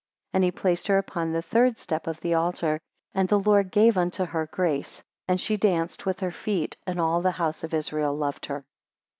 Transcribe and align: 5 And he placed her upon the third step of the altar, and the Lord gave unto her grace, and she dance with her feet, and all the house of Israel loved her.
5 0.31 0.31
And 0.37 0.43
he 0.43 0.49
placed 0.51 0.87
her 0.87 0.97
upon 0.97 1.31
the 1.31 1.43
third 1.43 1.77
step 1.77 2.07
of 2.07 2.19
the 2.21 2.33
altar, 2.33 2.79
and 3.13 3.29
the 3.29 3.37
Lord 3.39 3.69
gave 3.69 3.99
unto 3.99 4.25
her 4.25 4.47
grace, 4.47 5.03
and 5.27 5.39
she 5.39 5.57
dance 5.57 6.03
with 6.07 6.21
her 6.21 6.31
feet, 6.31 6.75
and 6.87 6.99
all 6.99 7.21
the 7.21 7.29
house 7.29 7.63
of 7.63 7.71
Israel 7.71 8.17
loved 8.17 8.47
her. 8.47 8.65